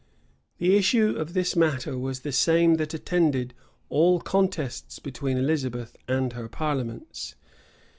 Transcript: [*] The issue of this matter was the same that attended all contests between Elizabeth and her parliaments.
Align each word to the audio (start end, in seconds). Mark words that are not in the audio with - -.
[*] 0.31 0.57
The 0.57 0.75
issue 0.77 1.09
of 1.15 1.33
this 1.35 1.55
matter 1.55 1.95
was 1.95 2.21
the 2.21 2.31
same 2.31 2.77
that 2.77 2.95
attended 2.95 3.53
all 3.87 4.19
contests 4.19 4.97
between 4.97 5.37
Elizabeth 5.37 5.95
and 6.07 6.33
her 6.33 6.49
parliaments. 6.49 7.35